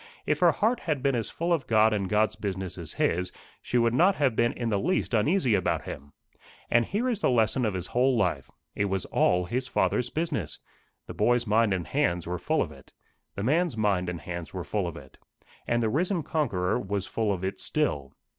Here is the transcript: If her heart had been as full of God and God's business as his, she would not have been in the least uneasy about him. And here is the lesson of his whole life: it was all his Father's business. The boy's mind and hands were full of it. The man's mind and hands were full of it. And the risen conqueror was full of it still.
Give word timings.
If 0.25 0.39
her 0.39 0.51
heart 0.51 0.79
had 0.79 1.03
been 1.03 1.13
as 1.13 1.29
full 1.29 1.53
of 1.53 1.67
God 1.67 1.93
and 1.93 2.09
God's 2.09 2.35
business 2.35 2.75
as 2.75 2.93
his, 2.93 3.31
she 3.61 3.77
would 3.77 3.93
not 3.93 4.15
have 4.15 4.35
been 4.35 4.51
in 4.53 4.69
the 4.69 4.79
least 4.79 5.13
uneasy 5.13 5.53
about 5.53 5.83
him. 5.83 6.11
And 6.71 6.85
here 6.85 7.07
is 7.07 7.21
the 7.21 7.29
lesson 7.29 7.65
of 7.65 7.75
his 7.75 7.85
whole 7.85 8.17
life: 8.17 8.49
it 8.73 8.85
was 8.85 9.05
all 9.05 9.45
his 9.45 9.67
Father's 9.67 10.09
business. 10.09 10.57
The 11.05 11.13
boy's 11.13 11.45
mind 11.45 11.71
and 11.71 11.85
hands 11.85 12.25
were 12.25 12.39
full 12.39 12.63
of 12.63 12.71
it. 12.71 12.91
The 13.35 13.43
man's 13.43 13.77
mind 13.77 14.09
and 14.09 14.21
hands 14.21 14.55
were 14.55 14.63
full 14.63 14.87
of 14.87 14.97
it. 14.97 15.19
And 15.67 15.83
the 15.83 15.89
risen 15.89 16.23
conqueror 16.23 16.79
was 16.79 17.05
full 17.05 17.31
of 17.31 17.43
it 17.43 17.59
still. 17.59 18.11